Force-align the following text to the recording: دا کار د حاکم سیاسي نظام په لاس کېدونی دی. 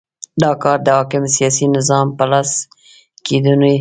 دا 0.41 0.51
کار 0.63 0.77
د 0.83 0.87
حاکم 0.97 1.23
سیاسي 1.35 1.65
نظام 1.75 2.07
په 2.17 2.25
لاس 2.31 2.51
کېدونی 3.25 3.67
دی. 3.69 3.69